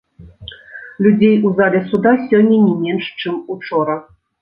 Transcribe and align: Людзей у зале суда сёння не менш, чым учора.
Людзей 1.03 1.35
у 1.47 1.53
зале 1.61 1.83
суда 1.91 2.17
сёння 2.27 2.57
не 2.67 2.75
менш, 2.83 3.05
чым 3.21 3.35
учора. 3.59 4.05